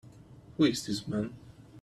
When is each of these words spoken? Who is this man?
Who 0.57 0.63
is 0.65 0.83
this 0.87 1.07
man? 1.07 1.35